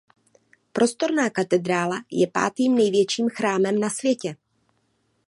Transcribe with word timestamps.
Prostorná 0.73 1.29
katedrála 1.29 1.97
je 2.11 2.27
pátým 2.27 2.75
největším 2.75 3.29
chrámem 3.29 3.79
na 3.79 3.89
světě. 3.89 4.35